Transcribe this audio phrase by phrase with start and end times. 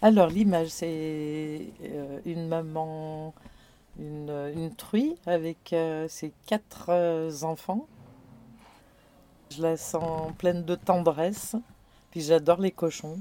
[0.00, 3.34] Alors l'image, c'est euh, une maman,
[3.98, 7.88] une, truie avec euh, ses quatre euh, enfants.
[9.50, 11.56] Je la sens pleine de tendresse.
[12.12, 13.18] Puis j'adore les cochons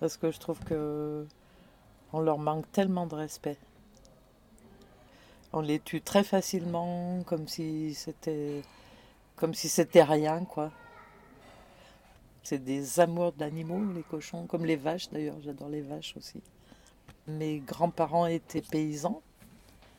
[0.00, 1.26] parce que je trouve que
[2.14, 3.58] on leur manque tellement de respect.
[5.52, 8.62] On les tue très facilement, comme si c'était
[9.36, 10.70] comme si c'était rien, quoi.
[12.48, 16.40] C'est des amours d'animaux, les cochons, comme les vaches d'ailleurs, j'adore les vaches aussi.
[17.26, 19.20] Mes grands-parents étaient paysans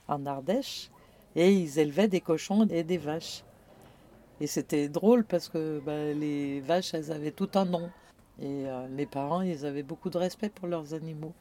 [0.08, 0.90] en Ardèche
[1.36, 3.44] et ils élevaient des cochons et des vaches.
[4.40, 7.92] Et c'était drôle parce que bah, les vaches, elles avaient tout un nom.
[8.40, 11.34] Et euh, mes parents, ils avaient beaucoup de respect pour leurs animaux.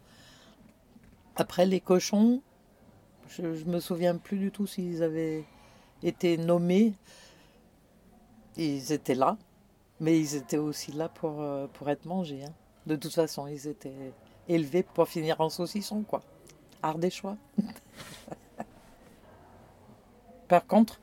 [1.37, 2.43] Après, les cochons,
[3.29, 5.45] je, ne me souviens plus du tout s'ils avaient
[6.03, 6.95] été nommés.
[8.57, 9.39] Ils étaient là,
[10.01, 12.45] mais ils étaient aussi là pour, euh, pour être mangés.
[12.45, 12.53] Hein.
[12.87, 14.13] De toute façon, ils étaient
[14.49, 16.23] élevés pour finir en saucisson, quoi.
[16.83, 17.37] Ardéchois.
[20.49, 21.01] Par contre,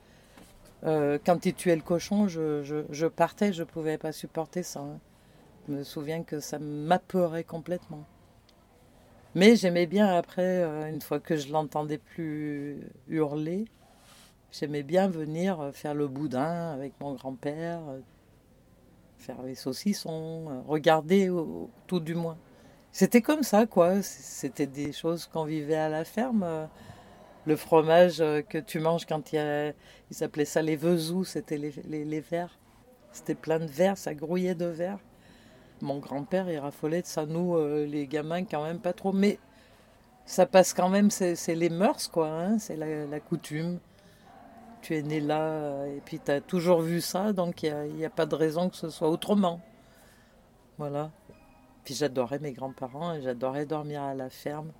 [0.85, 4.79] euh, quand ils tuaient le cochon, je, je, partais, je ne pouvais pas supporter ça.
[4.81, 4.99] hein.
[5.67, 8.05] Je me souviens que ça m'apeurait complètement.
[9.35, 13.65] Mais j'aimais bien après, euh, une fois que je l'entendais plus hurler,
[14.51, 17.81] j'aimais bien venir faire le boudin avec mon grand-père,
[19.23, 21.29] faire les saucissons, euh, regarder
[21.87, 22.37] tout du moins.
[22.91, 24.01] C'était comme ça, quoi.
[24.03, 26.43] C'était des choses qu'on vivait à la ferme.
[26.43, 26.65] euh,
[27.45, 29.73] Le fromage euh, que tu manges quand il y a...
[30.11, 32.59] Ils appelaient ça les vesous, c'était les, les, les vers.
[33.11, 34.99] C'était plein de vers, ça grouillait de vers.
[35.81, 37.25] Mon grand-père, il raffolait de ça.
[37.25, 39.11] Nous, les gamins, quand même pas trop.
[39.13, 39.39] Mais
[40.25, 42.29] ça passe quand même, c'est les mœurs, quoi.
[42.29, 43.79] hein, c'est la coutume.
[44.83, 48.03] Tu es né là euh, et puis tu as toujours vu ça, donc il n'y
[48.03, 49.61] a, pas de raison que ce soit autrement.
[50.77, 51.09] Voilà.
[51.85, 54.73] Puis j'adorais mes grands-parents et j'adorais dormir à la ferme.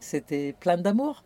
[0.00, 1.24] C'était plein d'amour.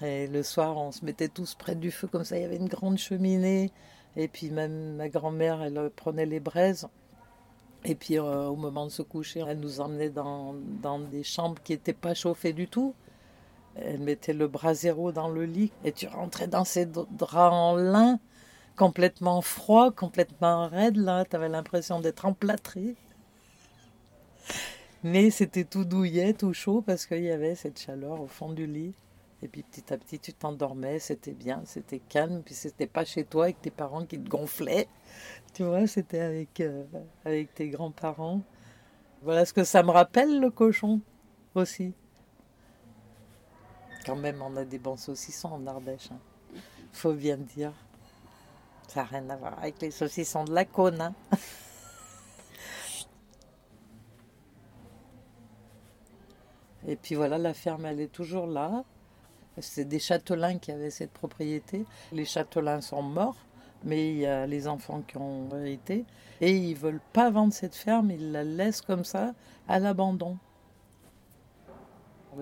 [0.00, 2.58] Et le soir, on se mettait tous près du feu, comme ça, il y avait
[2.58, 3.72] une grande cheminée.
[4.14, 6.88] Et puis même ma grand-mère, elle prenait les braises.
[7.84, 11.60] Et puis euh, au moment de se coucher, elle nous emmenait dans, dans des chambres
[11.64, 12.94] qui n'étaient pas chauffées du tout.
[13.80, 18.18] Elle mettait le brasero dans le lit et tu rentrais dans ces draps en lin,
[18.76, 20.96] complètement froid, complètement raide.
[20.96, 22.96] Là, tu avais l'impression d'être emplâtré.
[25.04, 28.66] Mais c'était tout douillet, tout chaud parce qu'il y avait cette chaleur au fond du
[28.66, 28.94] lit.
[29.42, 33.22] Et puis petit à petit, tu t'endormais, c'était bien, c'était calme, puis c'était pas chez
[33.22, 34.88] toi avec tes parents qui te gonflaient.
[35.54, 36.82] Tu vois, c'était avec, euh,
[37.24, 38.42] avec tes grands-parents.
[39.22, 41.00] Voilà ce que ça me rappelle, le cochon,
[41.54, 41.92] aussi.
[44.08, 46.08] Quand même, on a des bons saucissons en Ardèche.
[46.10, 46.18] hein.
[46.94, 47.74] Faut bien dire.
[48.88, 50.98] Ça n'a rien à voir avec les saucissons de la cône.
[51.02, 51.14] hein.
[56.86, 58.82] Et puis voilà, la ferme, elle est toujours là.
[59.60, 61.84] C'est des châtelains qui avaient cette propriété.
[62.10, 63.36] Les châtelains sont morts,
[63.84, 66.06] mais il y a les enfants qui ont hérité.
[66.40, 69.34] Et ils veulent pas vendre cette ferme, ils la laissent comme ça,
[69.68, 70.38] à l'abandon.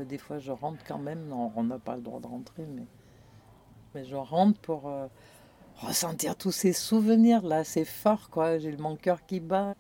[0.05, 1.27] Des fois, je rentre quand même.
[1.29, 2.87] Non, on n'a pas le droit de rentrer, mais,
[3.95, 5.07] mais je rentre pour euh,
[5.77, 7.65] ressentir tous ces souvenirs là.
[7.65, 8.59] C'est fort, quoi.
[8.59, 9.75] J'ai mon cœur qui bat.